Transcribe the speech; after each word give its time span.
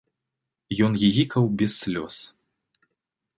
Ён 0.87 0.93
гігікаў 1.03 1.43
без 1.59 1.71
слёз. 1.83 2.15